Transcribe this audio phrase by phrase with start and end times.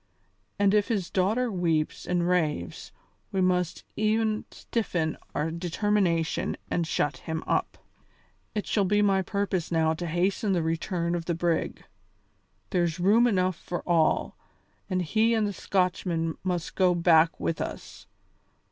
[0.57, 2.91] And if his daughter weeps and raves,
[3.31, 7.77] we must e'en stiffen our determination and shut him up.
[8.55, 11.83] It shall be my purpose now to hasten the return of the brig.
[12.71, 14.35] There's room enough for all,
[14.89, 18.07] and he and the Scotchman must go back with us.